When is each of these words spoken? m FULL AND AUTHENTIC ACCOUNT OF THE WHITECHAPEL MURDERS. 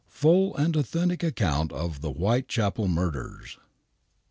m 0.07 0.09
FULL 0.09 0.55
AND 0.57 0.75
AUTHENTIC 0.75 1.21
ACCOUNT 1.21 1.71
OF 1.71 2.01
THE 2.01 2.09
WHITECHAPEL 2.09 2.87
MURDERS. 2.87 3.59